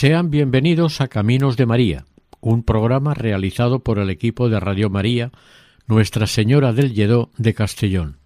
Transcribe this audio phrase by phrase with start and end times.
[0.00, 2.04] Sean bienvenidos a Caminos de María,
[2.38, 5.32] un programa realizado por el equipo de Radio María
[5.88, 8.18] Nuestra Señora del Lledó de Castellón.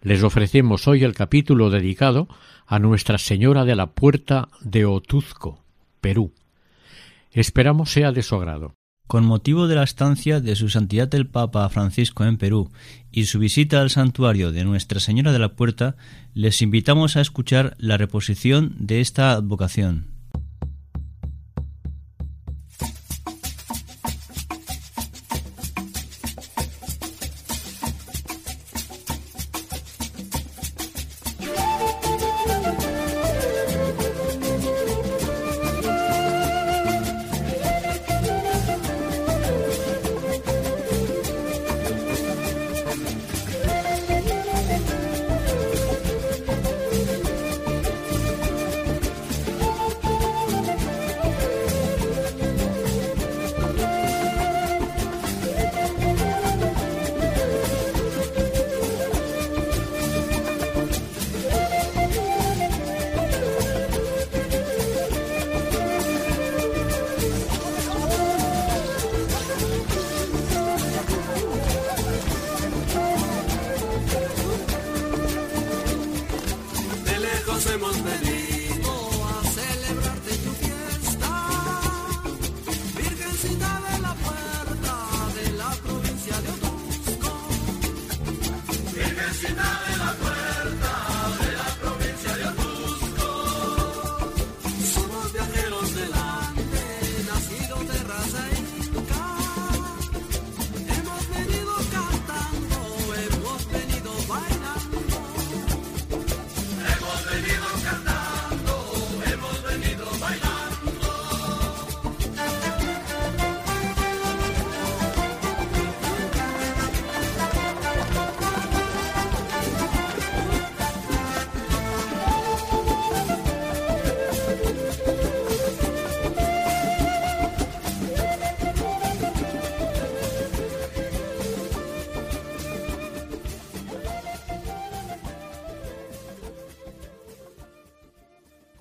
[0.00, 2.28] Les ofrecemos hoy el capítulo dedicado
[2.68, 5.64] a Nuestra Señora de la Puerta de Otuzco,
[6.00, 6.32] Perú.
[7.32, 8.76] Esperamos sea de su agrado.
[9.08, 12.70] Con motivo de la estancia de Su Santidad el Papa Francisco en Perú
[13.10, 15.96] y su visita al santuario de Nuestra Señora de la Puerta,
[16.32, 20.15] les invitamos a escuchar la reposición de esta advocación.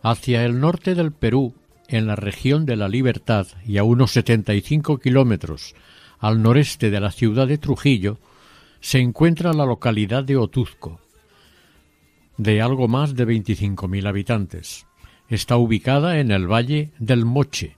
[0.07, 1.55] Hacia el norte del Perú,
[1.87, 5.73] en la región de la Libertad y a unos 75 kilómetros
[6.19, 8.19] al noreste de la ciudad de Trujillo,
[8.81, 10.99] se encuentra la localidad de Otuzco,
[12.37, 14.85] de algo más de 25.000 habitantes.
[15.27, 17.75] Está ubicada en el valle del Moche,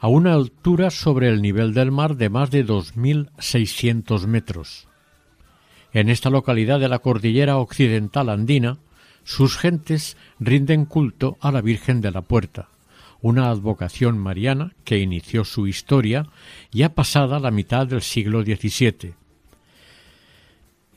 [0.00, 4.88] a una altura sobre el nivel del mar de más de 2.600 metros.
[5.92, 8.78] En esta localidad de la cordillera occidental andina,
[9.28, 12.70] sus gentes rinden culto a la Virgen de la Puerta,
[13.20, 16.30] una advocación mariana que inició su historia
[16.72, 19.12] ya pasada la mitad del siglo XVII.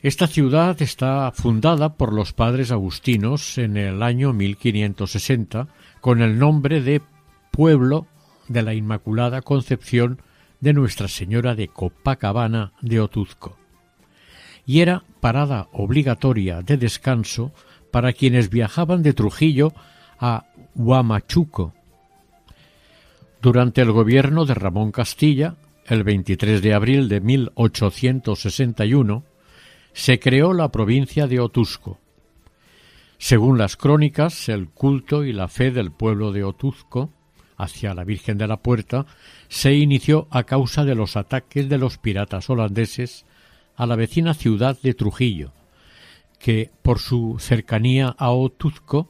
[0.00, 5.68] Esta ciudad está fundada por los padres agustinos en el año 1560
[6.00, 7.02] con el nombre de
[7.50, 8.06] Pueblo
[8.48, 10.22] de la Inmaculada Concepción
[10.58, 13.58] de Nuestra Señora de Copacabana de Otuzco.
[14.64, 17.52] Y era parada obligatoria de descanso
[17.92, 19.72] para quienes viajaban de Trujillo
[20.18, 21.74] a Huamachuco.
[23.40, 25.54] Durante el gobierno de Ramón Castilla,
[25.86, 29.24] el 23 de abril de 1861,
[29.92, 31.98] se creó la provincia de Otuzco.
[33.18, 37.10] Según las crónicas, el culto y la fe del pueblo de Otuzco
[37.56, 39.06] hacia la Virgen de la Puerta
[39.48, 43.26] se inició a causa de los ataques de los piratas holandeses
[43.76, 45.52] a la vecina ciudad de Trujillo,
[46.42, 49.08] que por su cercanía a Otuzco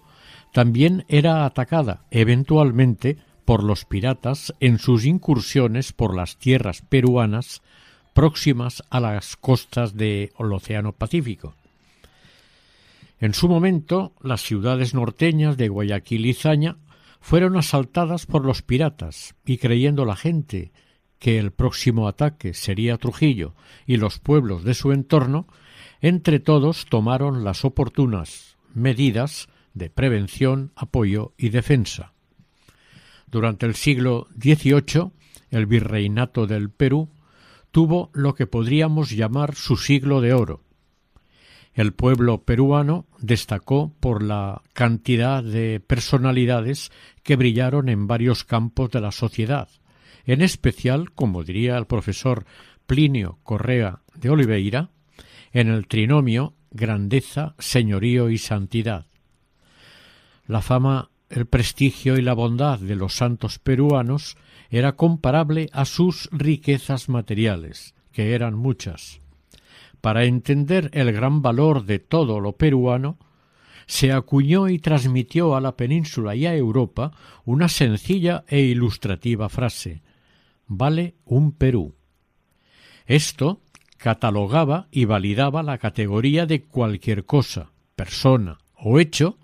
[0.53, 7.63] también era atacada eventualmente por los piratas en sus incursiones por las tierras peruanas
[8.13, 11.55] próximas a las costas del Océano Pacífico.
[13.19, 16.77] En su momento, las ciudades norteñas de Guayaquil y Zaña
[17.19, 20.71] fueron asaltadas por los piratas y creyendo la gente
[21.19, 23.55] que el próximo ataque sería Trujillo
[23.87, 25.47] y los pueblos de su entorno,
[26.03, 32.13] entre todos tomaron las oportunas medidas de prevención, apoyo y defensa.
[33.31, 35.13] Durante el siglo XVIII,
[35.51, 37.09] el virreinato del Perú
[37.71, 40.63] tuvo lo que podríamos llamar su siglo de oro.
[41.73, 46.91] El pueblo peruano destacó por la cantidad de personalidades
[47.23, 49.69] que brillaron en varios campos de la sociedad,
[50.27, 52.45] en especial, como diría el profesor
[52.87, 54.91] Plinio Correa de Oliveira,
[55.53, 59.07] en el trinomio grandeza, señorío y santidad.
[60.47, 64.37] La fama, el prestigio y la bondad de los santos peruanos
[64.71, 69.21] era comparable a sus riquezas materiales, que eran muchas.
[70.01, 73.19] Para entender el gran valor de todo lo peruano,
[73.87, 77.13] se acuñó y transmitió a la península y a Europa
[77.45, 80.03] una sencilla e ilustrativa frase
[80.77, 81.95] vale un Perú.
[83.07, 83.61] Esto
[84.03, 89.39] catalogaba y validaba la categoría de cualquier cosa, persona o hecho,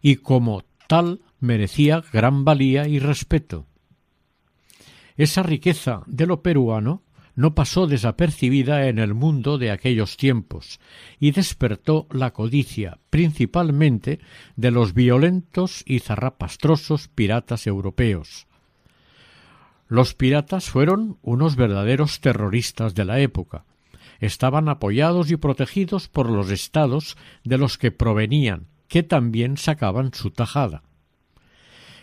[0.00, 3.66] y como tal merecía gran valía y respeto.
[5.18, 7.02] Esa riqueza de lo peruano
[7.34, 10.80] no pasó desapercibida en el mundo de aquellos tiempos
[11.20, 14.20] y despertó la codicia principalmente
[14.56, 18.46] de los violentos y zarrapastrosos piratas europeos.
[19.86, 23.66] Los piratas fueron unos verdaderos terroristas de la época.
[24.22, 30.30] Estaban apoyados y protegidos por los estados de los que provenían, que también sacaban su
[30.30, 30.84] tajada.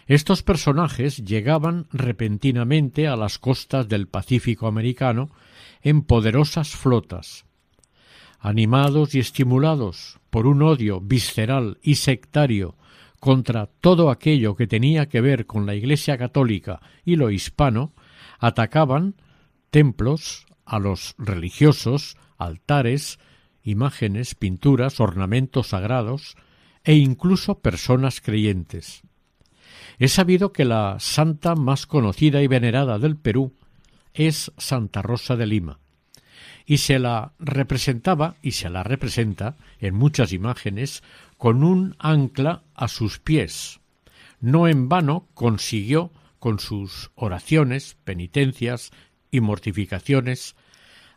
[0.05, 5.29] Estos personajes llegaban repentinamente a las costas del Pacífico americano
[5.81, 7.45] en poderosas flotas.
[8.37, 12.75] Animados y estimulados por un odio visceral y sectario
[13.21, 17.93] contra todo aquello que tenía que ver con la Iglesia católica y lo hispano,
[18.39, 19.15] atacaban
[19.69, 23.19] templos, a los religiosos, altares,
[23.63, 26.37] imágenes, pinturas, ornamentos sagrados
[26.83, 29.01] e incluso personas creyentes.
[29.97, 33.53] Es sabido que la santa más conocida y venerada del Perú
[34.13, 35.79] es Santa Rosa de Lima,
[36.65, 41.03] y se la representaba y se la representa en muchas imágenes
[41.37, 43.79] con un ancla a sus pies.
[44.39, 48.91] No en vano consiguió, con sus oraciones, penitencias
[49.31, 50.55] y mortificaciones,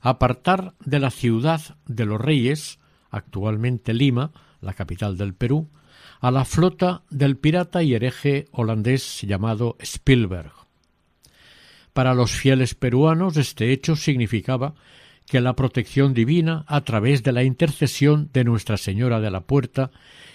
[0.03, 5.71] apartar de la ciudad de los reyes, actualmente Lima, la capital del Perú,
[6.21, 10.53] a la flota del pirata y hereje holandés llamado Spielberg.
[11.93, 14.75] Para los fieles peruanos este hecho significaba
[15.27, 19.93] que la protección divina, a través de la intercesión de Nuestra Señora de la Puerta,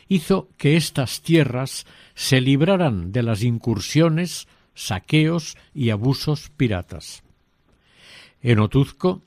[0.08, 1.86] hizo que estas tierras
[2.16, 7.24] se libraran de las incursiones, saqueos y abusos piratas.
[8.42, 9.24] En Otuzco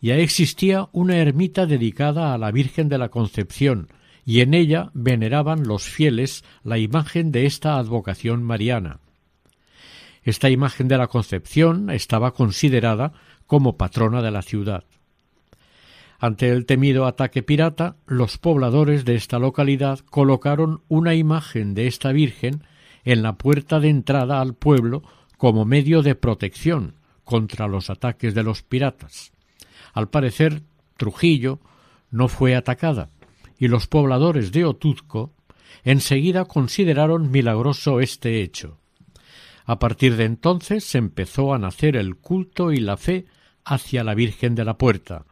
[0.00, 3.88] ya existía una ermita dedicada a la Virgen de la Concepción,
[4.24, 9.00] y en ella veneraban los fieles la imagen de esta advocación mariana.
[10.22, 13.12] Esta imagen de la Concepción estaba considerada
[13.46, 14.84] como patrona de la ciudad.
[16.20, 22.12] Ante el temido ataque pirata, los pobladores de esta localidad colocaron una imagen de esta
[22.12, 22.64] Virgen
[23.04, 25.02] en la puerta de entrada al pueblo
[25.38, 29.32] como medio de protección contra los ataques de los piratas.
[29.98, 30.62] Al parecer,
[30.96, 31.58] Trujillo
[32.12, 33.10] no fue atacada,
[33.58, 35.32] y los pobladores de Otuzco
[35.82, 38.78] enseguida consideraron milagroso este hecho.
[39.64, 43.26] A partir de entonces se empezó a nacer el culto y la fe
[43.64, 45.24] hacia la Virgen de la Puerta,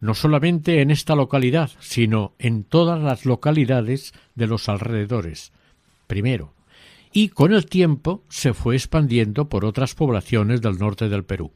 [0.00, 5.52] no solamente en esta localidad, sino en todas las localidades de los alrededores,
[6.06, 6.54] primero,
[7.12, 11.52] y con el tiempo se fue expandiendo por otras poblaciones del norte del Perú.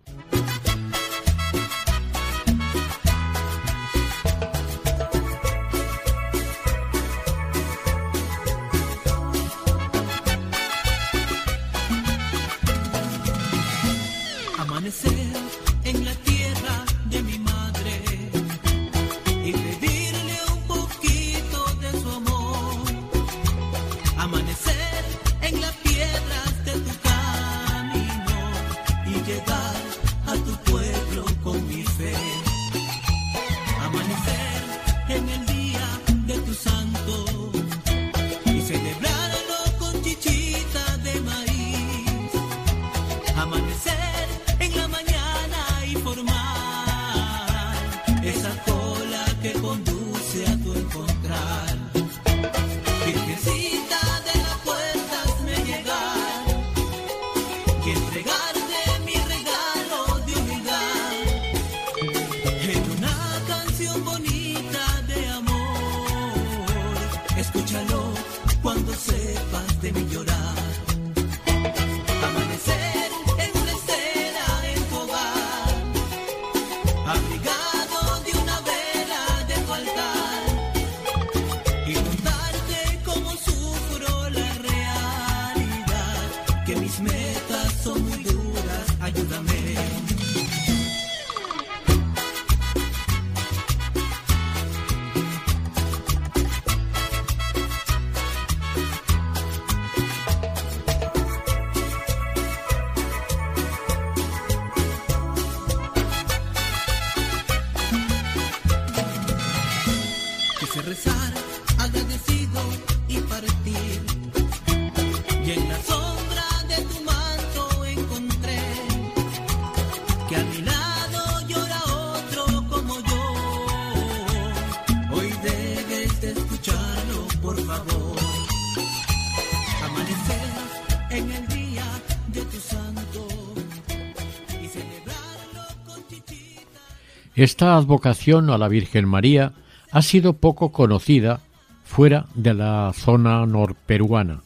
[137.44, 139.52] Esta advocación a la Virgen María
[139.92, 141.42] ha sido poco conocida
[141.84, 144.42] fuera de la zona norperuana,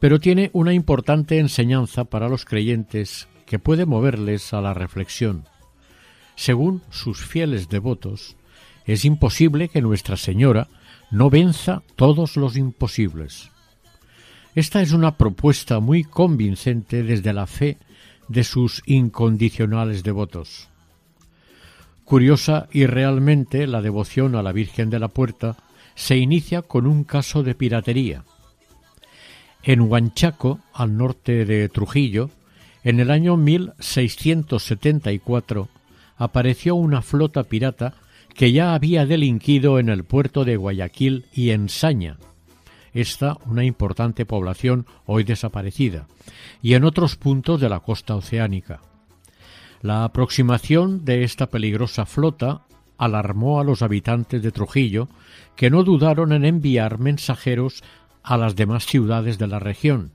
[0.00, 5.44] pero tiene una importante enseñanza para los creyentes que puede moverles a la reflexión.
[6.34, 8.36] Según sus fieles devotos,
[8.86, 10.68] es imposible que Nuestra Señora
[11.10, 13.50] no venza todos los imposibles.
[14.54, 17.76] Esta es una propuesta muy convincente desde la fe
[18.28, 20.70] de sus incondicionales devotos.
[22.06, 25.56] Curiosa y realmente la devoción a la Virgen de la Puerta
[25.96, 28.22] se inicia con un caso de piratería.
[29.64, 32.30] En Huanchaco, al norte de Trujillo,
[32.84, 35.68] en el año 1674
[36.16, 37.94] apareció una flota pirata
[38.34, 42.18] que ya había delinquido en el puerto de Guayaquil y en Saña,
[42.94, 46.06] esta una importante población hoy desaparecida,
[46.62, 48.78] y en otros puntos de la costa oceánica.
[49.86, 52.62] La aproximación de esta peligrosa flota
[52.98, 55.06] alarmó a los habitantes de Trujillo,
[55.54, 57.84] que no dudaron en enviar mensajeros
[58.24, 60.10] a las demás ciudades de la región,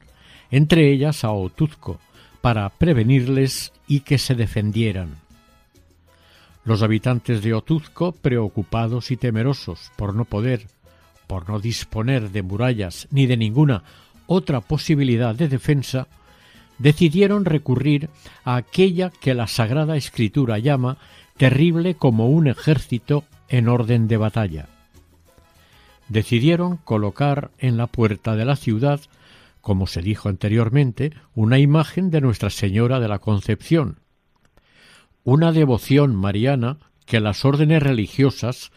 [0.50, 2.01] entre ellas a Otuzco,
[2.42, 5.16] para prevenirles y que se defendieran.
[6.66, 10.68] Los habitantes de Otuzco, preocupados y temerosos por no poder
[11.28, 13.84] por no disponer de murallas ni de ninguna
[14.28, 16.10] otra posibilidad de defensa,
[16.82, 18.10] decidieron recurrir
[18.44, 20.98] a aquella que la Sagrada Escritura llama
[21.38, 24.68] terrible como un ejército en orden de batalla.
[26.10, 29.00] Decidieron colocar en la puerta de la ciudad,
[29.62, 34.00] como se dijo anteriormente, una imagen de Nuestra Señora de la Concepción,
[35.24, 38.72] una devoción mariana que las órdenes religiosas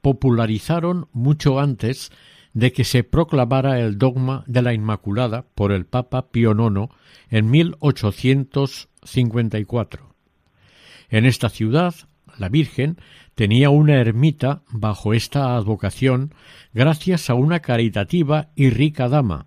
[0.00, 2.10] popularizaron mucho antes
[2.52, 6.88] de que se proclamara el dogma de la Inmaculada por el Papa Pío IX
[7.28, 10.10] en 1854.
[11.10, 11.94] En esta ciudad,
[12.38, 12.98] la Virgen
[13.34, 16.34] tenía una ermita bajo esta advocación
[16.72, 19.46] gracias a una caritativa y rica dama,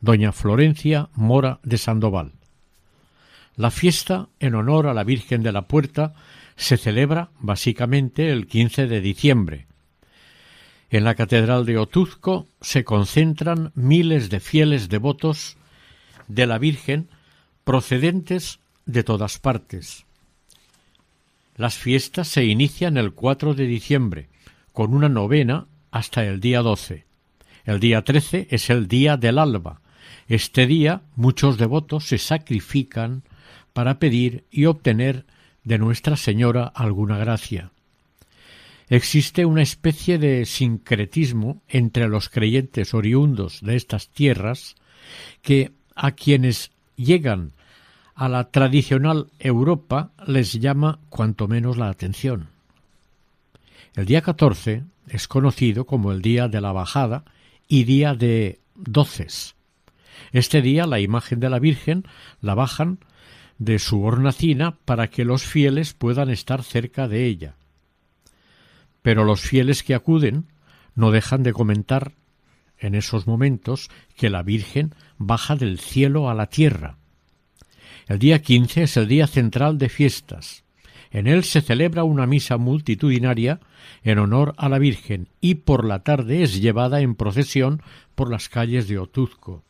[0.00, 2.32] doña Florencia Mora de Sandoval.
[3.56, 6.14] La fiesta en honor a la Virgen de la Puerta
[6.56, 9.67] se celebra básicamente el 15 de diciembre,
[10.90, 15.56] en la Catedral de Otuzco se concentran miles de fieles devotos
[16.28, 17.08] de la Virgen
[17.64, 20.06] procedentes de todas partes.
[21.56, 24.28] Las fiestas se inician el 4 de diciembre,
[24.72, 27.04] con una novena hasta el día 12.
[27.64, 29.80] El día 13 es el día del alba.
[30.28, 33.24] Este día muchos devotos se sacrifican
[33.74, 35.26] para pedir y obtener
[35.64, 37.72] de Nuestra Señora alguna gracia
[38.88, 44.76] existe una especie de sincretismo entre los creyentes oriundos de estas tierras
[45.42, 47.52] que a quienes llegan
[48.14, 52.48] a la tradicional Europa les llama cuanto menos la atención.
[53.94, 57.24] El día 14 es conocido como el día de la bajada
[57.68, 59.54] y día de doces.
[60.32, 62.04] Este día la imagen de la Virgen
[62.40, 62.98] la bajan
[63.58, 67.57] de su hornacina para que los fieles puedan estar cerca de ella
[69.02, 70.46] pero los fieles que acuden
[70.94, 72.12] no dejan de comentar
[72.78, 76.96] en esos momentos que la Virgen baja del cielo a la tierra.
[78.06, 80.64] El día quince es el día central de fiestas.
[81.10, 83.60] En él se celebra una misa multitudinaria
[84.02, 87.82] en honor a la Virgen y por la tarde es llevada en procesión
[88.14, 89.64] por las calles de Otuzco.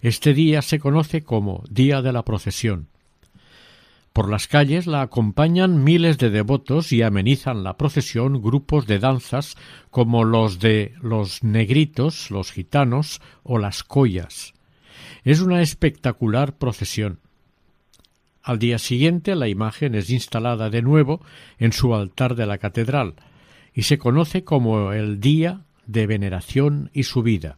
[0.00, 2.88] Este día se conoce como Día de la Procesión.
[4.12, 9.56] Por las calles la acompañan miles de devotos y amenizan la procesión grupos de danzas
[9.90, 14.52] como los de los negritos, los gitanos o las collas.
[15.24, 17.20] Es una espectacular procesión.
[18.42, 21.24] Al día siguiente la imagen es instalada de nuevo
[21.58, 23.14] en su altar de la catedral
[23.72, 27.56] y se conoce como el día de veneración y subida.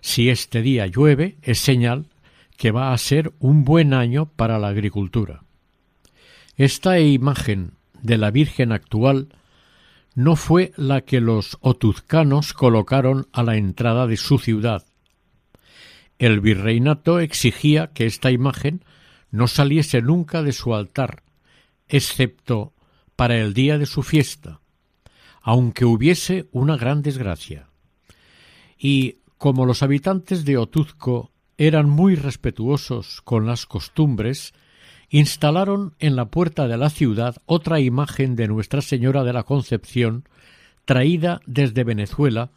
[0.00, 2.06] Si este día llueve es señal
[2.56, 5.44] que va a ser un buen año para la agricultura.
[6.56, 9.28] Esta imagen de la Virgen actual
[10.14, 14.84] no fue la que los otuzcanos colocaron a la entrada de su ciudad.
[16.18, 18.84] El virreinato exigía que esta imagen
[19.30, 21.24] no saliese nunca de su altar,
[21.88, 22.72] excepto
[23.16, 24.60] para el día de su fiesta,
[25.42, 27.68] aunque hubiese una gran desgracia.
[28.78, 34.54] Y como los habitantes de Otuzco eran muy respetuosos con las costumbres,
[35.10, 40.28] instalaron en la puerta de la ciudad otra imagen de Nuestra Señora de la Concepción,
[40.84, 42.50] traída desde Venezuela,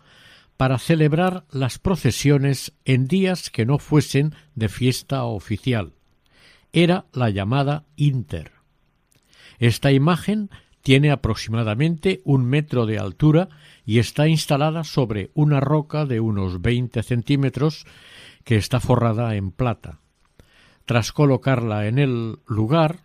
[0.58, 5.94] para celebrar las procesiones en días que no fuesen de fiesta oficial.
[6.74, 8.54] Era la llamada Inter.
[9.60, 10.50] Esta imagen
[10.82, 13.50] Tiene aproximadamente un metro de altura
[13.86, 17.86] y está instalada sobre una roca de unos veinte centímetros
[18.48, 20.00] que está forrada en plata.
[20.86, 23.02] Tras colocarla en el lugar,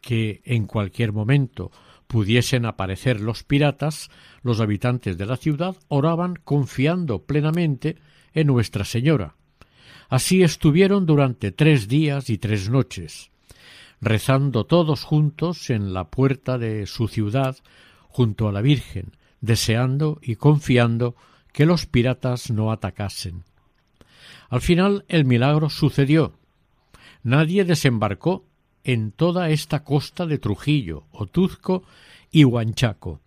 [0.00, 1.70] que en cualquier momento
[2.06, 4.08] pudiesen aparecer los piratas,
[4.40, 7.98] los habitantes de la ciudad oraban confiando plenamente
[8.32, 9.34] en Nuestra Señora.
[10.08, 13.30] Así estuvieron durante tres días y tres noches
[14.00, 17.58] rezando todos juntos en la puerta de su ciudad
[18.08, 21.14] junto a la Virgen, deseando y confiando
[21.52, 23.44] que los piratas no atacasen.
[24.48, 26.34] Al final el milagro sucedió.
[27.22, 28.44] Nadie desembarcó
[28.84, 31.82] en toda esta costa de Trujillo, Otuzco
[32.30, 33.20] y Huanchaco.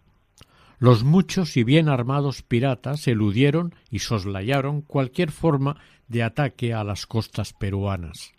[0.79, 5.75] Los muchos y bien armados piratas eludieron y soslayaron cualquier forma
[6.07, 8.31] de ataque a las costas peruanas.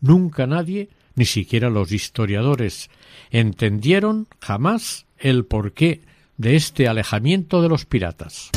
[0.00, 2.88] Nunca nadie ni siquiera los historiadores
[3.30, 6.02] entendieron jamás el porqué
[6.36, 8.50] de este alejamiento de los piratas.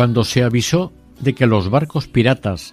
[0.00, 2.72] Cuando se avisó de que los barcos piratas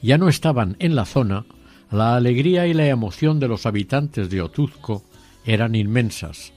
[0.00, 1.44] ya no estaban en la zona,
[1.90, 5.02] la alegría y la emoción de los habitantes de Otuzco
[5.44, 6.52] eran inmensas.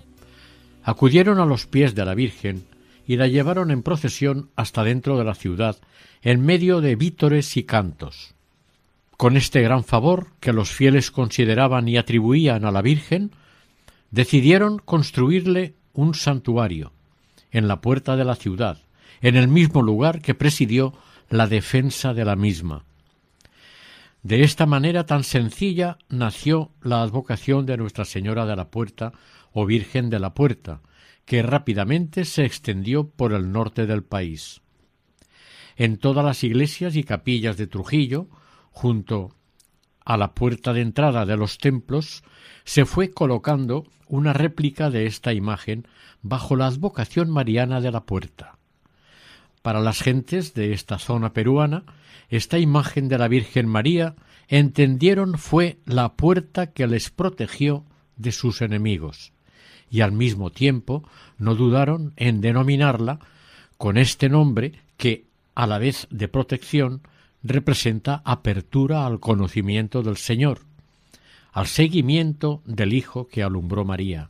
[0.83, 2.65] Acudieron a los pies de la Virgen
[3.07, 5.77] y la llevaron en procesión hasta dentro de la ciudad,
[6.21, 8.35] en medio de vítores y cantos.
[9.17, 13.31] Con este gran favor que los fieles consideraban y atribuían a la Virgen,
[14.11, 16.91] decidieron construirle un santuario
[17.49, 18.77] en la puerta de la ciudad,
[19.21, 20.93] en el mismo lugar que presidió
[21.29, 22.83] la defensa de la misma.
[24.23, 29.13] De esta manera tan sencilla nació la advocación de Nuestra Señora de la Puerta
[29.51, 30.81] o Virgen de la Puerta,
[31.25, 34.61] que rápidamente se extendió por el norte del país.
[35.75, 38.27] En todas las iglesias y capillas de Trujillo,
[38.71, 39.35] junto
[40.05, 42.23] a la puerta de entrada de los templos,
[42.63, 45.87] se fue colocando una réplica de esta imagen
[46.21, 48.57] bajo la advocación mariana de la puerta.
[49.61, 51.83] Para las gentes de esta zona peruana,
[52.29, 54.15] esta imagen de la Virgen María
[54.47, 57.85] entendieron fue la puerta que les protegió
[58.17, 59.33] de sus enemigos,
[59.89, 61.03] y al mismo tiempo
[61.37, 63.19] no dudaron en denominarla
[63.77, 67.01] con este nombre que, a la vez de protección,
[67.43, 70.61] representa apertura al conocimiento del Señor,
[71.51, 74.29] al seguimiento del Hijo que alumbró María.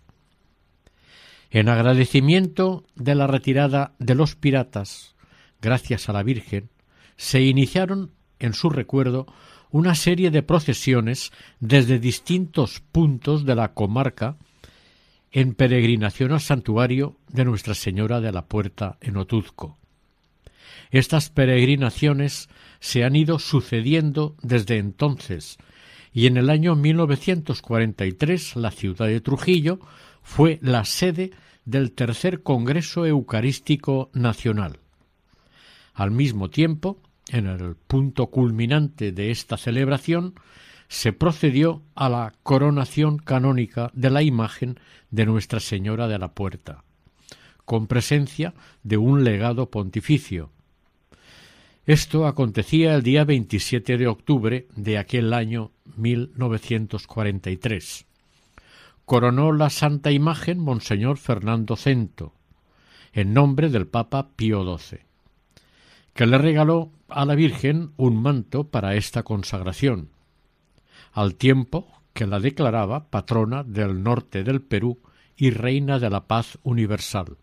[1.52, 5.16] En agradecimiento de la retirada de los piratas
[5.62, 6.70] gracias a la Virgen,
[7.18, 9.28] se iniciaron en su recuerdo
[9.70, 14.38] una serie de procesiones desde distintos puntos de la comarca
[15.32, 19.78] en peregrinación al santuario de Nuestra Señora de la Puerta en Otuzco.
[20.90, 22.50] Estas peregrinaciones
[22.82, 25.58] se han ido sucediendo desde entonces
[26.14, 29.80] y en el año 1943 la ciudad de Trujillo
[30.22, 31.32] fue la sede
[31.64, 34.80] del tercer Congreso Eucarístico Nacional.
[35.94, 36.98] Al mismo tiempo,
[37.30, 40.36] en el punto culminante de esta celebración,
[40.88, 44.78] se procedió a la coronación canónica de la imagen
[45.10, 46.84] de Nuestra Señora de la Puerta,
[47.64, 50.50] con presencia de un legado pontificio.
[51.86, 58.06] Esto acontecía el día 27 de octubre de aquel año 1943.
[59.06, 62.34] Coronó la santa imagen Monseñor Fernando Cento,
[63.14, 65.00] en nombre del Papa Pío XII,
[66.14, 70.10] que le regaló a la Virgen un manto para esta consagración,
[71.14, 75.00] al tiempo que la declaraba patrona del norte del Perú
[75.38, 77.38] y reina de la paz universal.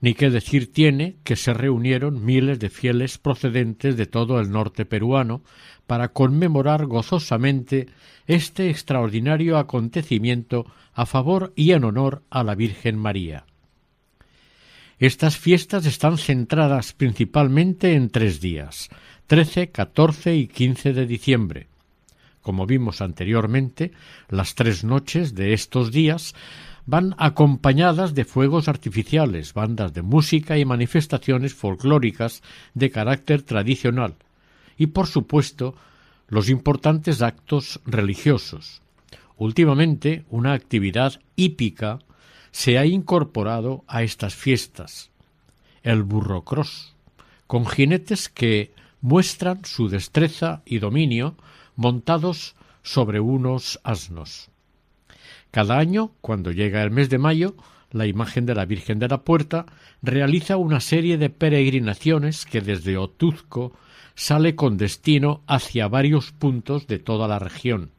[0.00, 4.84] Ni qué decir tiene que se reunieron miles de fieles procedentes de todo el norte
[4.84, 5.42] peruano
[5.86, 7.86] para conmemorar gozosamente
[8.26, 13.46] este extraordinario acontecimiento a favor y en honor a la Virgen María.
[14.98, 18.88] Estas fiestas están centradas principalmente en tres días,
[19.26, 21.66] 13, 14 y 15 de diciembre.
[22.40, 23.92] Como vimos anteriormente,
[24.30, 26.34] las tres noches de estos días
[26.86, 34.14] van acompañadas de fuegos artificiales, bandas de música y manifestaciones folclóricas de carácter tradicional,
[34.78, 35.74] y por supuesto
[36.28, 38.80] los importantes actos religiosos.
[39.36, 41.98] Últimamente una actividad hípica
[42.56, 45.10] se ha incorporado a estas fiestas,
[45.82, 46.96] el burrocross,
[47.46, 51.36] con jinetes que muestran su destreza y dominio
[51.74, 54.48] montados sobre unos asnos.
[55.50, 57.56] Cada año, cuando llega el mes de mayo,
[57.90, 59.66] la imagen de la Virgen de la Puerta
[60.00, 63.72] realiza una serie de peregrinaciones que desde Otuzco
[64.14, 67.90] sale con destino hacia varios puntos de toda la región.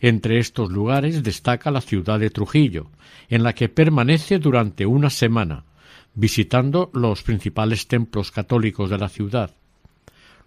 [0.00, 2.90] Entre estos lugares destaca la ciudad de Trujillo,
[3.28, 5.64] en la que permanece durante una semana,
[6.14, 9.52] visitando los principales templos católicos de la ciudad.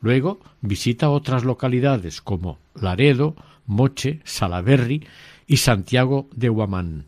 [0.01, 3.35] Luego visita otras localidades como Laredo,
[3.65, 5.05] Moche, Salaberry
[5.45, 7.05] y Santiago de Huamán.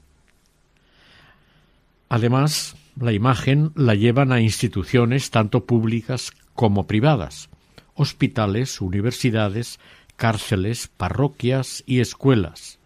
[2.09, 7.49] Además, la imagen la llevan a instituciones tanto públicas como privadas,
[7.95, 9.79] hospitales, universidades,
[10.21, 12.77] cárceles, parroquias y escuelas.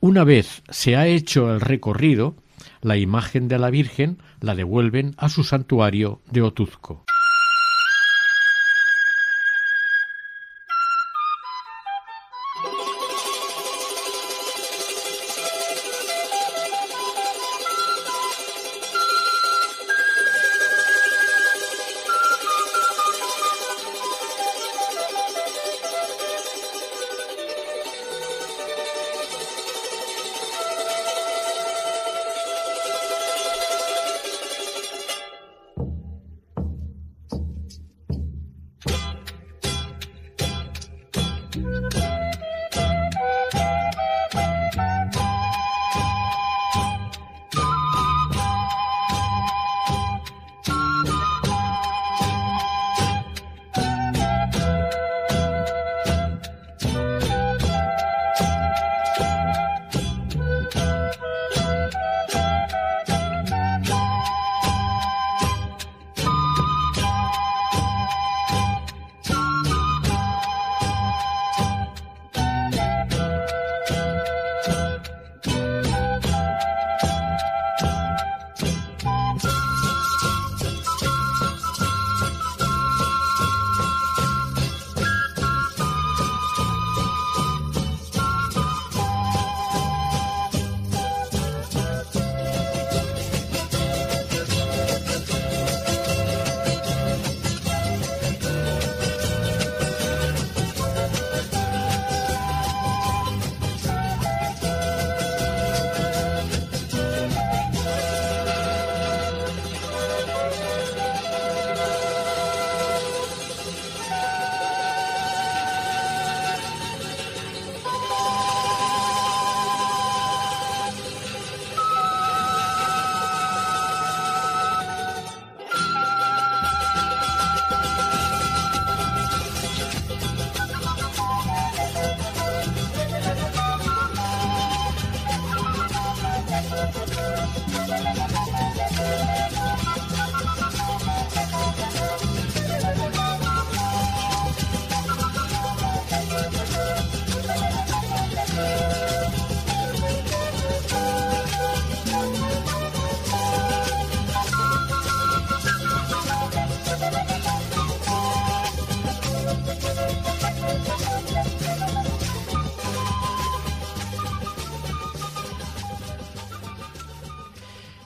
[0.00, 2.34] Una vez se ha hecho el recorrido,
[2.82, 7.06] la imagen de la Virgen la devuelven a su santuario de Otuzco.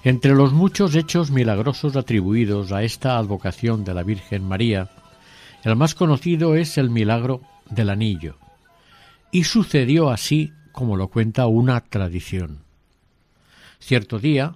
[0.07, 4.89] Entre los muchos hechos milagrosos atribuidos a esta advocación de la Virgen María,
[5.65, 8.37] el más conocido es el milagro del anillo.
[9.33, 12.61] Y sucedió así como lo cuenta una tradición.
[13.81, 14.55] Cierto día,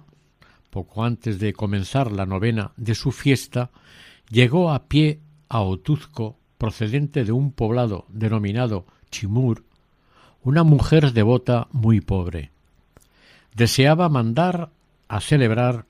[0.69, 3.71] poco antes de comenzar la novena de su fiesta,
[4.29, 9.65] llegó a pie a Otuzco, procedente de un poblado denominado Chimur,
[10.43, 12.51] una mujer devota muy pobre.
[13.53, 14.69] Deseaba mandar
[15.11, 15.87] a celebrar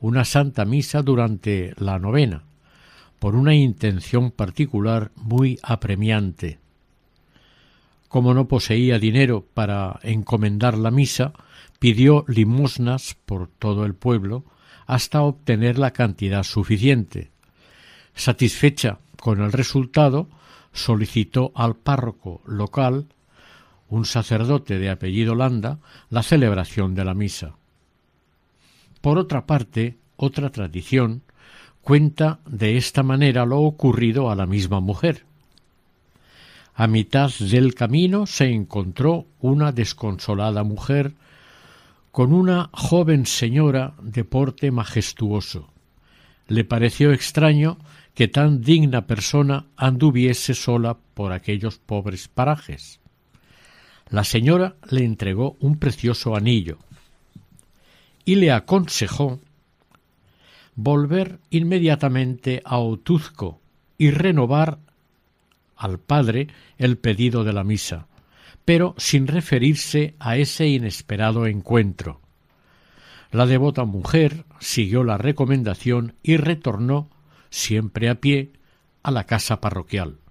[0.00, 2.44] una santa misa durante la novena,
[3.18, 6.58] por una intención particular muy apremiante.
[8.08, 11.34] Como no poseía dinero para encomendar la misa,
[11.80, 14.46] pidió limosnas por todo el pueblo
[14.86, 17.30] hasta obtener la cantidad suficiente.
[18.14, 20.30] Satisfecha con el resultado,
[20.72, 23.08] solicitó al párroco local,
[23.90, 27.56] un sacerdote de apellido Landa, la celebración de la misa.
[29.02, 31.22] Por otra parte, otra tradición
[31.82, 35.24] cuenta de esta manera lo ocurrido a la misma mujer.
[36.74, 41.14] A mitad del camino se encontró una desconsolada mujer
[42.12, 45.68] con una joven señora de porte majestuoso.
[46.46, 47.78] Le pareció extraño
[48.14, 53.00] que tan digna persona anduviese sola por aquellos pobres parajes.
[54.10, 56.78] La señora le entregó un precioso anillo
[58.24, 59.40] y le aconsejó
[60.74, 63.60] volver inmediatamente a Otuzco
[63.98, 64.78] y renovar
[65.76, 68.06] al padre el pedido de la misa,
[68.64, 72.20] pero sin referirse a ese inesperado encuentro.
[73.30, 77.10] La devota mujer siguió la recomendación y retornó,
[77.50, 78.52] siempre a pie,
[79.02, 80.21] a la casa parroquial.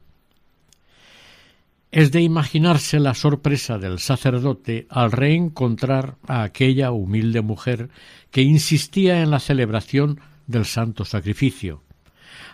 [1.91, 7.89] Es de imaginarse la sorpresa del sacerdote al reencontrar a aquella humilde mujer
[8.31, 11.83] que insistía en la celebración del santo sacrificio,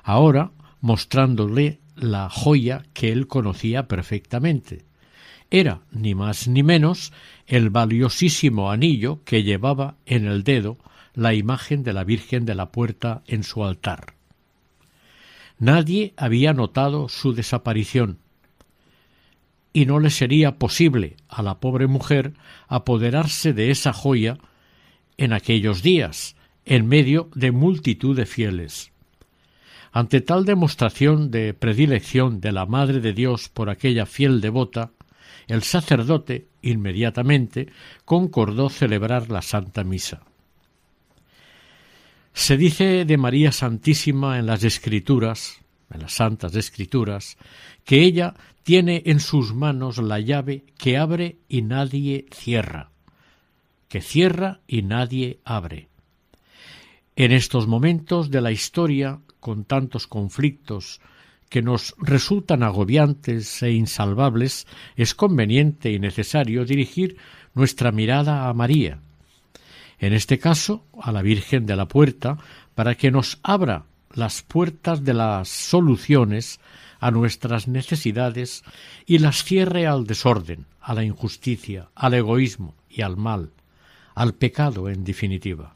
[0.03, 4.85] ahora mostrándole la joya que él conocía perfectamente.
[5.51, 7.13] Era, ni más ni menos,
[7.45, 10.79] el valiosísimo anillo que llevaba en el dedo
[11.13, 14.15] la imagen de la Virgen de la Puerta en su altar.
[15.59, 18.19] Nadie había notado su desaparición,
[19.73, 22.33] y no le sería posible a la pobre mujer
[22.67, 24.37] apoderarse de esa joya
[25.17, 28.91] en aquellos días, en medio de multitud de fieles.
[29.91, 34.91] Ante tal demostración de predilección de la Madre de Dios por aquella fiel devota,
[35.47, 37.67] el sacerdote inmediatamente
[38.05, 40.21] concordó celebrar la Santa Misa.
[42.33, 45.59] Se dice de María Santísima en las Escrituras,
[45.91, 47.37] en las Santas Escrituras,
[47.83, 48.35] que ella
[48.67, 52.91] tiene en sus manos la llave que abre y nadie cierra,
[53.87, 55.87] que cierra y nadie abre.
[57.15, 60.99] En estos momentos de la historia, con tantos conflictos
[61.47, 67.15] que nos resultan agobiantes e insalvables, es conveniente y necesario dirigir
[67.53, 68.99] nuestra mirada a María,
[69.97, 72.37] en este caso a la Virgen de la Puerta,
[72.75, 76.59] para que nos abra las puertas de las soluciones
[76.99, 78.63] a nuestras necesidades
[79.05, 83.51] y las cierre al desorden, a la injusticia, al egoísmo y al mal,
[84.15, 85.75] al pecado en definitiva.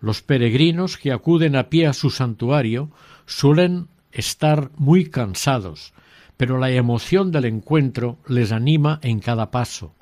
[0.00, 2.90] Los peregrinos que acuden a pie a su santuario
[3.24, 5.92] suelen estar muy cansados,
[6.36, 9.94] pero la emoción del encuentro les anima en cada paso.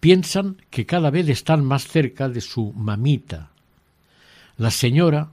[0.00, 3.50] Piensan que cada vez están más cerca de su mamita.
[4.56, 5.30] La señora,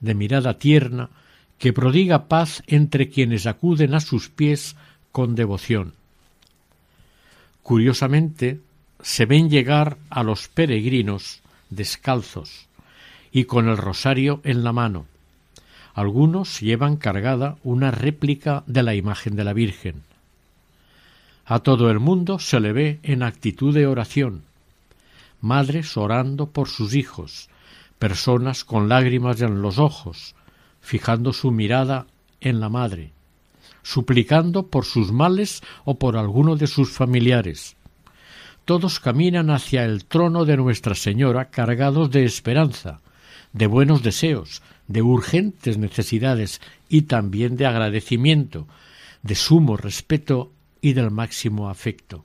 [0.00, 1.10] de mirada tierna,
[1.60, 4.76] que prodiga paz entre quienes acuden a sus pies
[5.12, 5.92] con devoción.
[7.62, 8.60] Curiosamente,
[9.02, 12.66] se ven llegar a los peregrinos descalzos
[13.30, 15.04] y con el rosario en la mano.
[15.92, 20.02] Algunos llevan cargada una réplica de la imagen de la Virgen.
[21.44, 24.44] A todo el mundo se le ve en actitud de oración,
[25.42, 27.50] madres orando por sus hijos,
[27.98, 30.34] personas con lágrimas en los ojos,
[30.80, 32.06] fijando su mirada
[32.40, 33.12] en la madre,
[33.82, 37.76] suplicando por sus males o por alguno de sus familiares.
[38.64, 43.00] Todos caminan hacia el trono de Nuestra Señora cargados de esperanza,
[43.52, 48.66] de buenos deseos, de urgentes necesidades y también de agradecimiento,
[49.22, 52.24] de sumo respeto y del máximo afecto.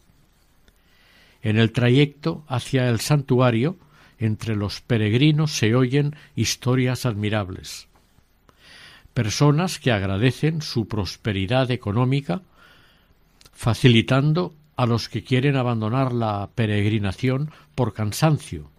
[1.41, 3.77] En el trayecto hacia el santuario,
[4.17, 7.87] entre los peregrinos se oyen historias admirables
[9.15, 12.41] personas que agradecen su prosperidad económica,
[13.53, 18.69] facilitando a los que quieren abandonar la peregrinación por cansancio,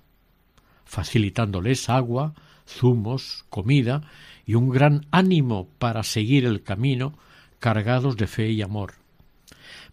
[0.84, 2.34] facilitándoles agua,
[2.68, 4.02] zumos, comida
[4.44, 7.14] y un gran ánimo para seguir el camino
[7.58, 8.92] cargados de fe y amor.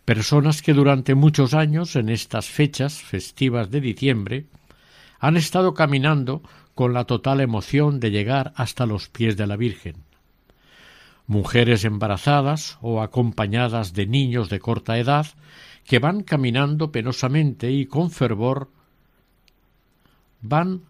[0.03, 4.47] Personas que durante muchos años, en estas fechas festivas de diciembre,
[5.21, 6.41] han estado caminando
[6.75, 10.03] con la total emoción de llegar hasta los pies de la Virgen.
[11.27, 15.27] Mujeres embarazadas o acompañadas de niños de corta edad
[15.85, 18.69] que van caminando penosamente y con fervor
[20.41, 20.81] van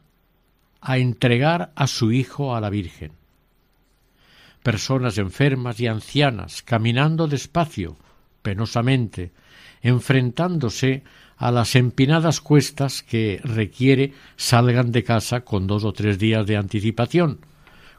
[0.81, 3.13] a entregar a su hijo a la Virgen.
[4.63, 7.97] Personas enfermas y ancianas caminando despacio,
[8.41, 9.31] penosamente,
[9.81, 11.03] enfrentándose
[11.37, 16.57] a las empinadas cuestas que requiere salgan de casa con dos o tres días de
[16.57, 17.39] anticipación,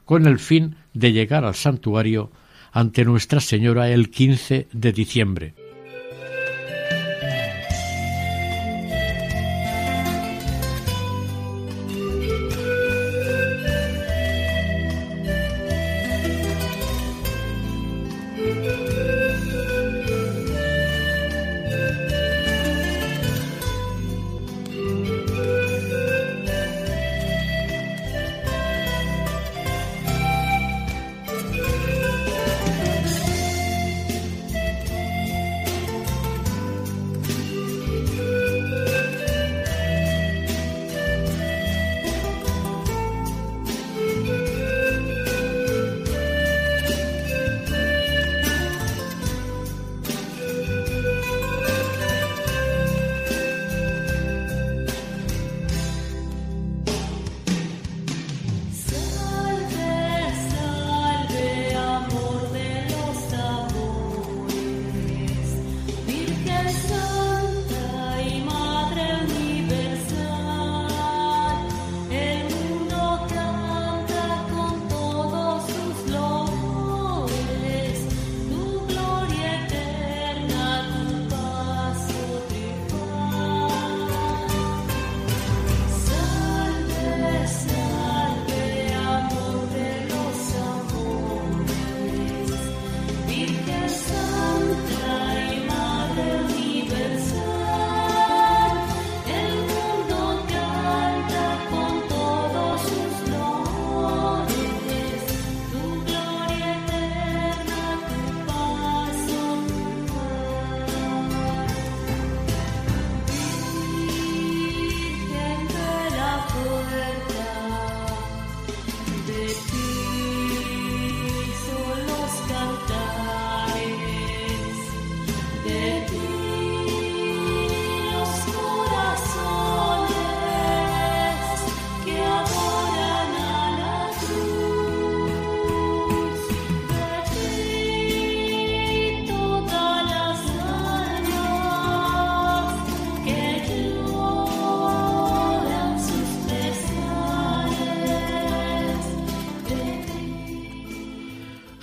[0.05, 2.31] con el fin de llegar al santuario
[2.71, 5.64] ante Nuestra Señora el 15 de diciembre.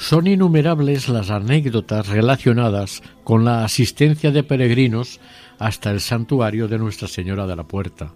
[0.02, 5.20] Son innumerables las anécdotas relacionadas con la asistencia de peregrinos
[5.60, 8.12] hasta el santuario de Nuestra Señora de la Puerta.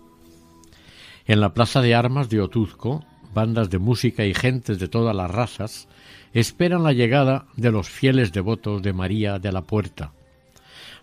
[1.26, 5.30] En la plaza de armas de Otuzco, bandas de música y gentes de todas las
[5.30, 5.86] razas
[6.32, 10.12] esperan la llegada de los fieles devotos de María de la Puerta.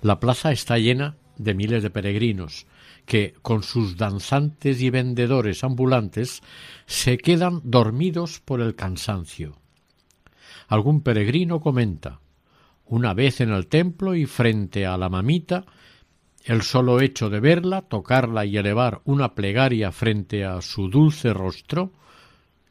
[0.02, 2.68] La plaza está llena de miles de peregrinos
[3.06, 6.42] que, con sus danzantes y vendedores ambulantes,
[6.88, 9.63] se quedan dormidos por el cansancio.
[10.68, 12.20] Algún peregrino comenta
[12.86, 15.66] una vez en el templo y frente a la mamita,
[16.46, 21.94] el solo hecho de verla, tocarla y elevar una plegaria frente a su dulce rostro,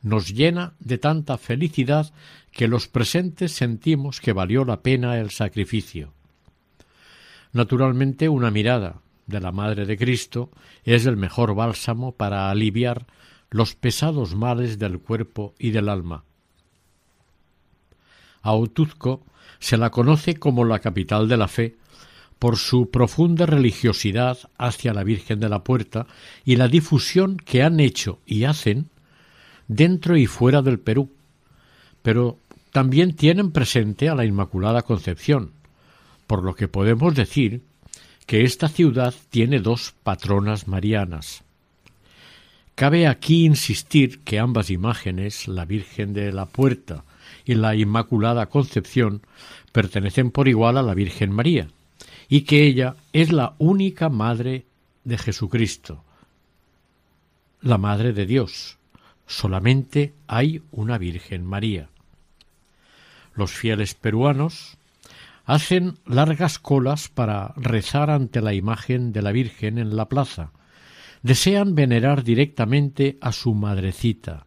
[0.02, 2.12] nos llena de tanta felicidad
[2.50, 6.12] que los presentes sentimos que valió la pena el sacrificio.
[7.52, 10.50] Naturalmente, una mirada de la Madre de Cristo
[10.84, 13.06] es el mejor bálsamo para aliviar
[13.50, 16.24] los pesados males del cuerpo y del alma.
[18.42, 19.22] A Otuzco
[19.58, 21.76] se la conoce como la capital de la fe
[22.38, 26.08] por su profunda religiosidad hacia la Virgen de la Puerta
[26.44, 28.88] y la difusión que han hecho y hacen
[29.68, 31.08] dentro y fuera del Perú.
[32.02, 32.38] Pero
[32.72, 35.52] también tienen presente a la Inmaculada Concepción,
[36.26, 37.62] por lo que podemos decir
[38.26, 41.44] que esta ciudad tiene dos patronas marianas.
[42.74, 47.04] Cabe aquí insistir que ambas imágenes, la Virgen de la Puerta
[47.44, 49.22] y la Inmaculada Concepción
[49.72, 51.68] pertenecen por igual a la Virgen María,
[52.28, 54.66] y que ella es la única madre
[55.04, 56.04] de Jesucristo.
[57.60, 58.78] la Madre de Dios.
[59.26, 61.88] Solamente hay una Virgen María.
[63.34, 64.76] Los fieles peruanos
[65.44, 70.50] hacen largas colas para rezar ante la imagen de la Virgen en la plaza.
[71.22, 74.46] Desean venerar directamente a su madrecita.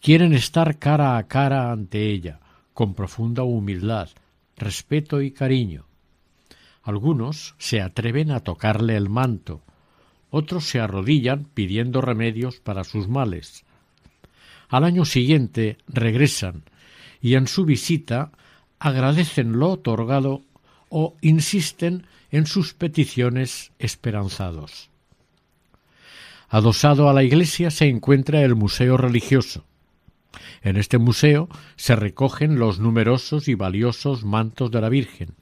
[0.00, 2.40] Quieren estar cara a cara ante ella,
[2.72, 4.08] con profunda humildad,
[4.56, 5.86] respeto y cariño.
[6.82, 9.62] Algunos se atreven a tocarle el manto,
[10.30, 13.64] otros se arrodillan pidiendo remedios para sus males.
[14.68, 16.62] Al año siguiente regresan
[17.20, 18.30] y en su visita
[18.78, 20.42] agradecen lo otorgado
[20.88, 24.90] o insisten en sus peticiones esperanzados.
[26.48, 29.64] Adosado a la iglesia se encuentra el Museo Religioso.
[30.62, 35.34] En este museo se recogen los numerosos y valiosos mantos de la Virgen,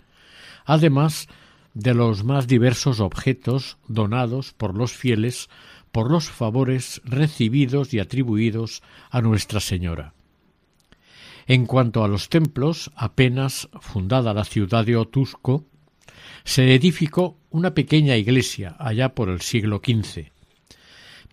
[0.65, 1.29] además
[1.75, 5.49] de los más diversos objetos donados por los fieles
[5.93, 10.13] por los favores recibidos y atribuidos a Nuestra Señora.
[11.47, 15.65] En cuanto a los templos, apenas fundada la ciudad de Otusco,
[16.45, 20.33] se edificó una pequeña iglesia allá por el siglo XV,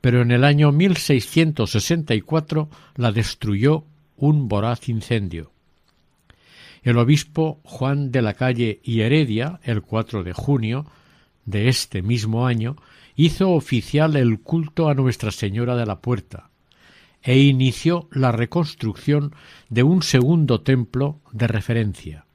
[0.04, 3.86] pero en el año 1664 la destruyó
[4.18, 5.54] un voraz incendio.
[6.82, 10.86] El obispo Juan de la Calle y Heredia, el 4 de junio
[11.46, 12.76] de este mismo año,
[13.16, 16.50] hizo oficial el culto a Nuestra Señora de la Puerta,
[17.22, 19.34] e inició la reconstrucción
[19.70, 22.26] de un segundo templo de referencia.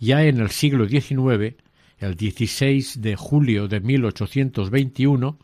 [0.00, 1.54] Ya en el siglo XIX,
[1.98, 5.38] el 16 de julio de 1821,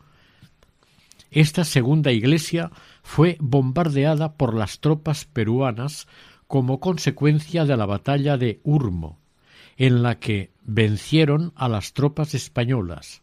[1.31, 2.71] esta segunda iglesia
[3.03, 6.07] fue bombardeada por las tropas peruanas
[6.47, 9.19] como consecuencia de la batalla de Urmo,
[9.77, 13.21] en la que vencieron a las tropas españolas.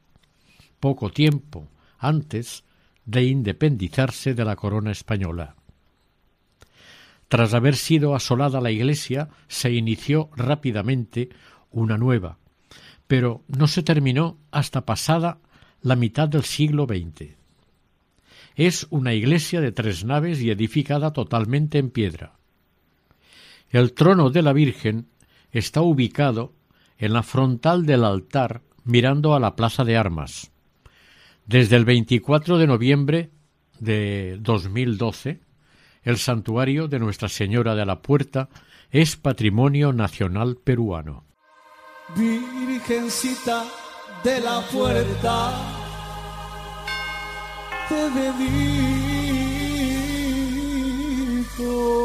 [0.80, 2.64] Poco tiempo antes
[3.04, 5.54] de independizarse de la corona española.
[7.28, 11.30] Tras haber sido asolada la iglesia, se inició rápidamente
[11.70, 12.36] una nueva,
[13.06, 15.38] pero no se terminó hasta pasada
[15.80, 17.41] la mitad del siglo XX.
[18.54, 22.38] Es una iglesia de tres naves y edificada totalmente en piedra.
[23.70, 25.08] El trono de la Virgen
[25.50, 26.52] está ubicado
[26.98, 30.50] en la frontal del altar mirando a la plaza de armas.
[31.46, 33.30] Desde el 24 de noviembre
[33.80, 35.40] de 2012,
[36.02, 38.48] el santuario de Nuestra Señora de la Puerta
[38.90, 41.24] es patrimonio nacional peruano.
[42.14, 43.64] Virgencita
[44.22, 45.81] de la Puerta,
[47.92, 48.08] te
[51.40, 52.01] esta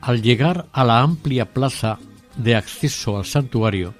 [0.00, 1.98] Al llegar a la amplia plaza
[2.36, 3.94] de acceso al santuario,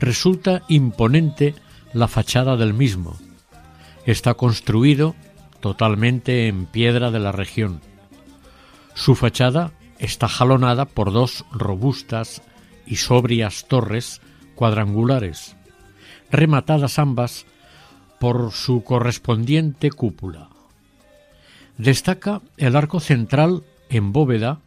[0.00, 1.54] resulta imponente
[1.92, 3.16] la fachada del mismo.
[4.06, 5.14] Está construido
[5.60, 7.80] totalmente en piedra de la región.
[8.94, 12.42] Su fachada está jalonada por dos robustas
[12.86, 14.20] y sobrias torres
[14.56, 15.53] cuadrangulares,
[16.34, 17.46] rematadas ambas
[18.18, 20.48] por su correspondiente cúpula.
[21.78, 24.60] Destaca el arco central en bóveda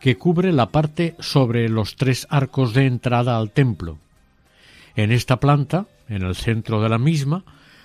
[0.00, 3.98] que cubre la parte sobre los tres arcos de entrada al templo.
[4.96, 7.44] En esta planta, en el centro de la misma,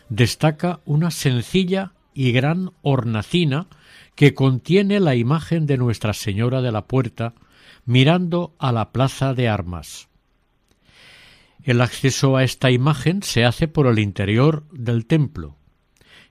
[0.09, 3.67] destaca una sencilla y gran hornacina
[4.15, 7.33] que contiene la imagen de Nuestra Señora de la Puerta
[7.85, 10.06] mirando a la plaza de armas.
[11.67, 15.57] El acceso a esta imagen se hace por el interior del templo,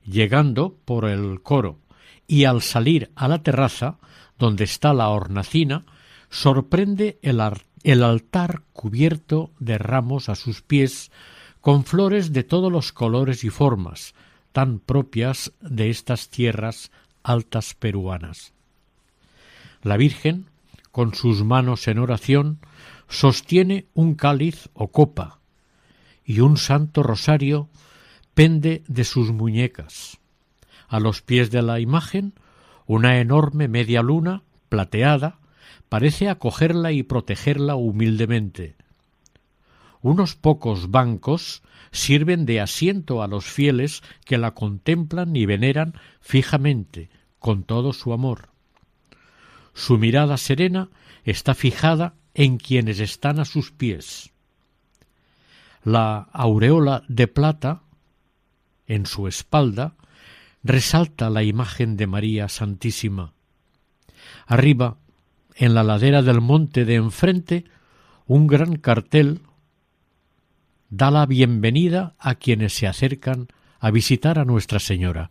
[0.03, 1.79] llegando por el coro,
[2.27, 3.99] y al salir a la terraza,
[4.39, 5.85] donde está la hornacina,
[6.31, 11.13] sorprende el, altar cubierto de ramos a sus pies
[11.61, 14.15] con flores de todos los colores y formas,
[14.53, 16.91] tan propias de estas tierras
[17.23, 18.55] altas peruanas.
[19.83, 20.47] La Virgen,
[20.93, 22.59] con sus manos en oración,
[23.09, 25.41] sostiene un cáliz o copa,
[26.25, 27.69] y un santo rosario
[28.35, 30.19] pende de sus muñecas.
[30.89, 32.35] A los pies de la imagen,
[32.87, 35.39] una enorme media luna, plateada,
[35.89, 38.77] parece acogerla y protegerla humildemente.
[40.03, 47.11] Unos pocos bancos sirven de asiento a los fieles que la contemplan y veneran fijamente,
[47.39, 48.51] con todo su amor.
[49.75, 50.91] Su mirada serena
[51.25, 54.31] está fijada en quienes están a sus pies.
[55.83, 57.81] La aureola de plata
[58.87, 59.95] en su espalda
[60.63, 63.33] resalta la imagen de María Santísima.
[64.47, 64.99] Arriba,
[65.55, 67.65] en la ladera del monte de enfrente,
[68.27, 69.41] un gran cartel
[70.91, 73.49] da la bienvenida a quienes se acercan
[73.81, 75.31] a visitar a Nuestra Señora.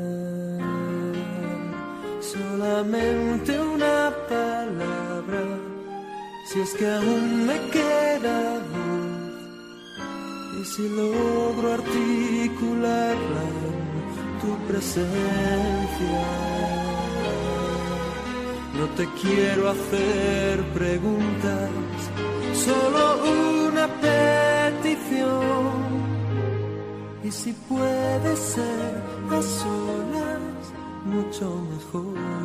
[2.51, 5.43] solamente una palabra,
[6.47, 8.37] si es que aún me queda
[8.71, 9.39] voz,
[10.59, 13.79] y si logro articularla en
[14.41, 16.21] tu presencia.
[18.79, 21.69] No te quiero hacer preguntas,
[22.65, 23.01] solo
[23.69, 25.71] una petición.
[27.23, 28.93] Y si puede ser
[29.29, 30.41] a solas,
[31.05, 32.40] mucho mejor.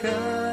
[0.00, 0.47] 可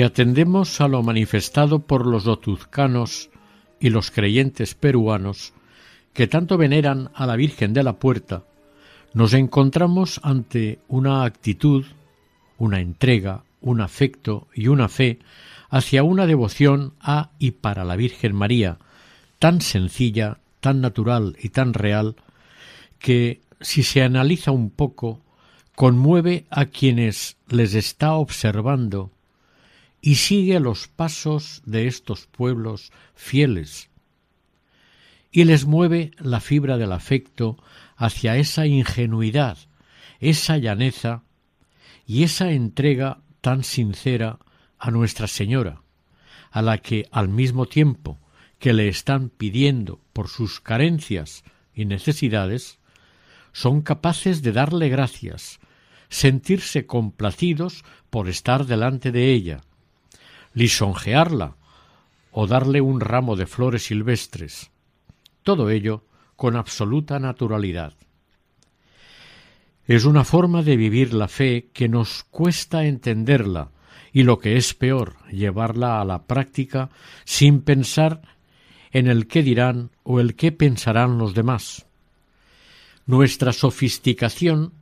[0.00, 3.30] atendemos a lo manifestado por los otuzcanos
[3.78, 5.52] y los creyentes peruanos,
[6.12, 8.44] que tanto veneran a la Virgen de la Puerta,
[9.14, 11.84] nos encontramos ante una actitud,
[12.58, 15.18] una entrega, un afecto y una fe
[15.68, 18.78] hacia una devoción a y para la Virgen María,
[19.38, 22.16] tan sencilla, tan natural y tan real,
[22.98, 25.20] que si se analiza un poco,
[25.74, 29.10] conmueve a quienes les está observando
[30.04, 33.88] y sigue los pasos de estos pueblos fieles.
[35.30, 37.56] Y les mueve la fibra del afecto
[37.96, 39.56] hacia esa ingenuidad,
[40.18, 41.22] esa llaneza
[42.04, 44.40] y esa entrega tan sincera
[44.76, 45.82] a Nuestra Señora,
[46.50, 48.18] a la que al mismo tiempo
[48.58, 51.44] que le están pidiendo por sus carencias
[51.74, 52.80] y necesidades,
[53.52, 55.60] son capaces de darle gracias,
[56.08, 59.62] sentirse complacidos por estar delante de ella,
[60.54, 61.56] lisonjearla
[62.30, 64.70] o darle un ramo de flores silvestres.
[65.42, 66.04] Todo ello
[66.36, 67.94] con absoluta naturalidad.
[69.86, 73.70] Es una forma de vivir la fe que nos cuesta entenderla
[74.12, 76.90] y lo que es peor, llevarla a la práctica
[77.24, 78.22] sin pensar
[78.92, 81.86] en el qué dirán o el qué pensarán los demás.
[83.06, 84.72] Nuestra sofisticación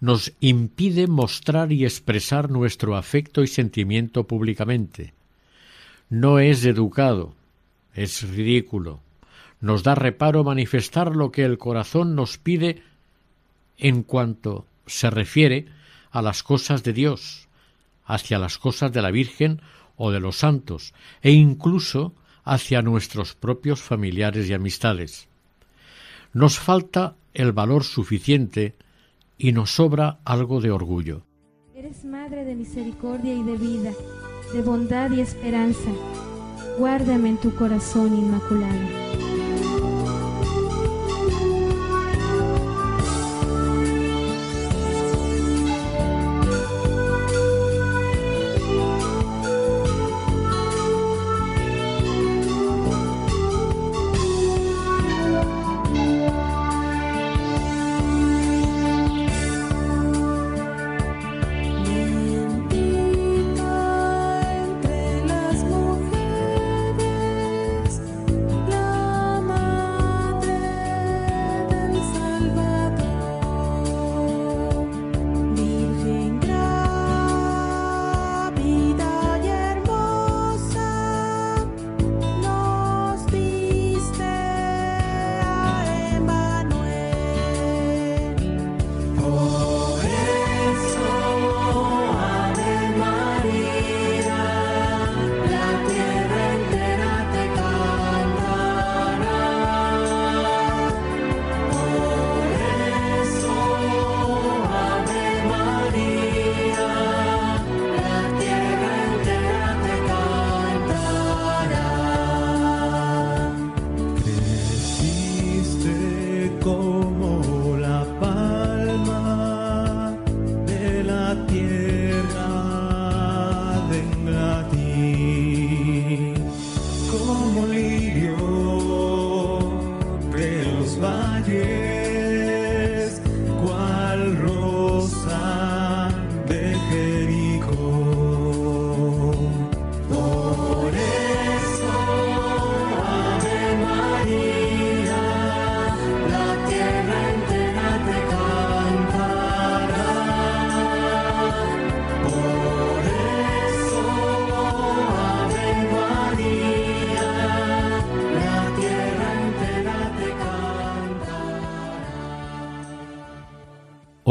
[0.00, 5.14] nos impide mostrar y expresar nuestro afecto y sentimiento públicamente.
[6.10, 7.34] No es educado,
[7.94, 9.00] es ridículo.
[9.60, 12.82] Nos da reparo manifestar lo que el corazón nos pide
[13.78, 15.66] en cuanto se refiere
[16.10, 17.48] a las cosas de Dios,
[18.04, 19.60] hacia las cosas de la Virgen
[19.96, 25.28] o de los santos, e incluso hacia nuestros propios familiares y amistades.
[26.32, 28.74] Nos falta el valor suficiente
[29.38, 31.26] y nos sobra algo de orgullo.
[31.74, 33.92] Eres madre de misericordia y de vida,
[34.52, 35.90] de bondad y esperanza.
[36.78, 38.95] Guárdame en tu corazón inmaculado.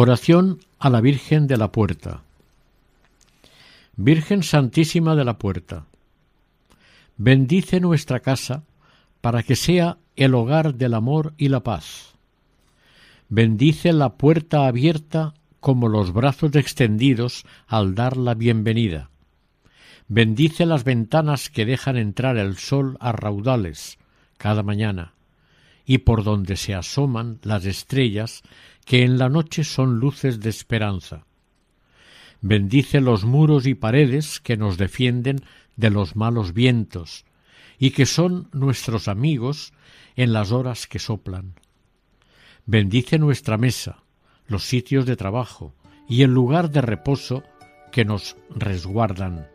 [0.08, 2.22] Oración a la Virgen de la Puerta.
[3.95, 5.88] Virgen Santísima de la Puerta,
[7.18, 8.62] bendice nuestra casa
[9.22, 12.14] para que sea el hogar del amor y la paz.
[13.30, 19.10] Bendice la puerta abierta como los brazos extendidos al dar la bienvenida.
[20.08, 23.97] Bendice las ventanas que dejan entrar el sol a raudales
[24.38, 25.16] cada mañana
[25.86, 28.41] y por donde se asoman las estrellas
[28.86, 31.25] que en la noche son luces de esperanza.
[32.41, 35.41] Bendice los muros y paredes que nos defienden
[35.75, 37.25] de los malos vientos
[37.79, 39.73] y que son nuestros amigos
[40.15, 41.55] en las horas que soplan.
[42.65, 44.03] Bendice nuestra mesa,
[44.47, 45.75] los sitios de trabajo
[46.07, 47.43] y el lugar de reposo
[47.91, 49.47] que nos resguardan.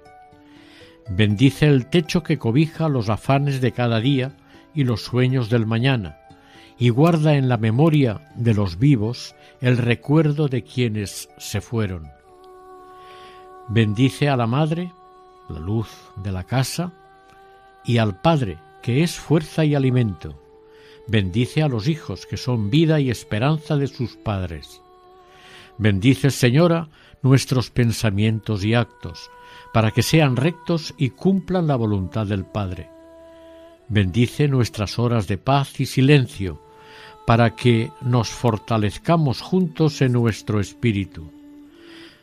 [1.09, 4.37] Bendice el techo que cobija los afanes de cada día
[4.75, 6.20] y los sueños del mañana,
[6.81, 12.09] y guarda en la memoria de los vivos el recuerdo de quienes se fueron.
[13.69, 14.91] Bendice a la Madre,
[15.51, 16.93] la luz de la casa,
[17.85, 20.41] y al Padre, que es fuerza y alimento.
[21.07, 24.81] Bendice a los hijos, que son vida y esperanza de sus padres.
[25.77, 26.89] Bendice, Señora,
[27.23, 29.31] nuestros pensamientos y actos,
[29.75, 32.89] para que sean rectos y cumplan la voluntad del Padre.
[33.89, 36.70] Bendice nuestras horas de paz y silencio,
[37.27, 41.31] para que nos fortalezcamos juntos en nuestro espíritu.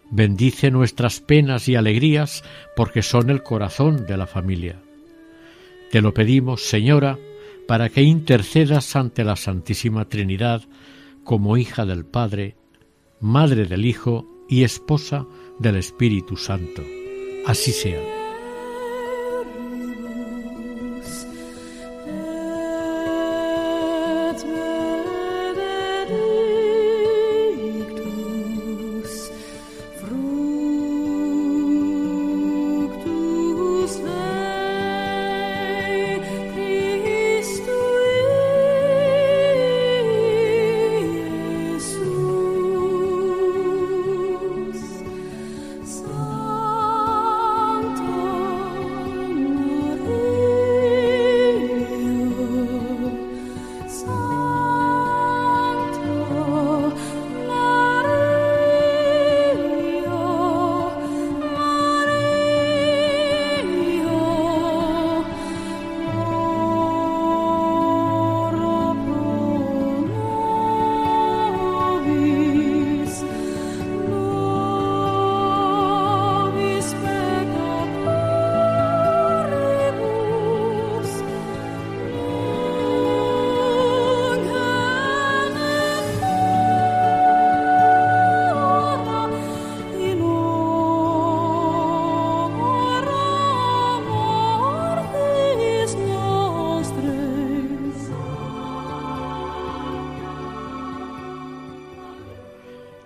[0.09, 2.43] Bendice nuestras penas y alegrías,
[2.75, 4.81] porque son el corazón de la familia.
[5.91, 7.17] Te lo pedimos, Señora,
[7.67, 10.63] para que intercedas ante la Santísima Trinidad
[11.23, 12.55] como hija del Padre,
[13.19, 15.25] Madre del Hijo y esposa
[15.59, 16.83] del Espíritu Santo.
[17.45, 18.16] Así sea.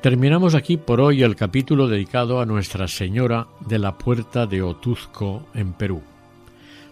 [0.01, 5.45] Terminamos aquí por hoy el capítulo dedicado a Nuestra Señora de la Puerta de Otuzco
[5.53, 6.01] en Perú,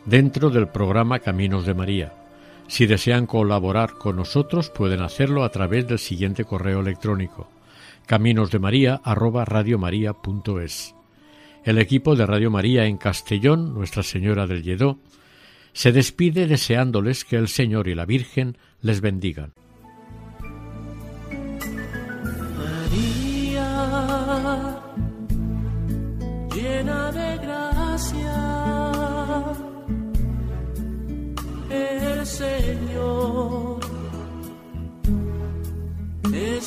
[0.06, 2.14] dentro del programa Caminos de María.
[2.68, 7.50] Si desean colaborar con nosotros pueden hacerlo a través del siguiente correo electrónico
[8.06, 10.94] caminosdemaria@radiomaria.es.
[11.64, 15.00] El equipo de Radio María en Castellón, Nuestra Señora del Lledó,
[15.74, 19.54] se despide deseándoles que el Señor y la Virgen les bendigan.